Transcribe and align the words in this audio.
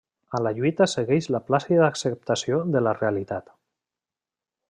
A 0.37 0.39
la 0.43 0.51
lluita 0.59 0.87
segueix 0.93 1.27
la 1.35 1.41
plàcida 1.49 1.85
acceptació 1.89 2.63
de 2.77 2.83
la 2.87 2.97
realitat. 3.01 3.55